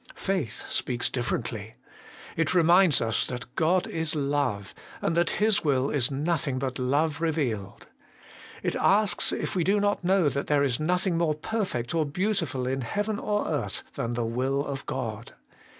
[0.15, 1.75] Faith speaks differently.
[2.35, 7.21] It reminds us that God is Love, and that His will is nothing but Love
[7.21, 7.85] revealed.
[8.63, 12.65] It asks if we do not know that there is nothing more perfect or beautiful
[12.65, 15.33] in heaven or earth than the will of God.